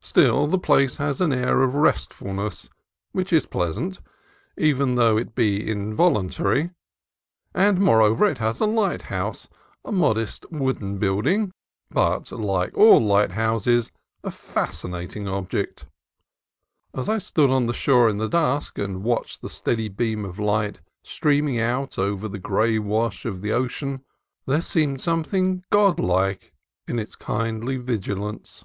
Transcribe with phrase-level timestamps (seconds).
[0.00, 2.70] Still, the place has an air of restfulness
[3.10, 3.98] which is pleasant,
[4.56, 6.70] even though it be involuntary;
[7.52, 9.48] and, more over, it has a lighthouse,—
[9.84, 11.50] a modest wooden build ing,
[11.90, 13.90] but, like all lighthouses,
[14.22, 15.86] a fascinating object.
[16.94, 20.38] As I stood on the shore in the dusk, and watched the steady beam of
[20.38, 24.04] light streaming out over the gray wash of the ocean,
[24.46, 26.52] there seemed something godlike
[26.86, 28.64] in its kindly vigilance.